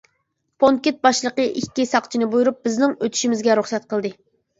پونكىت 0.61 0.95
باشلىقى 1.07 1.45
ئىككى 1.61 1.85
ساقچىنى 1.89 2.29
بۇيرۇپ، 2.31 2.57
بىزنىڭ 2.69 2.97
ئۆتۈشىمىزگە 3.09 3.59
رۇخسەت 3.61 3.87
قىلدى. 3.93 4.13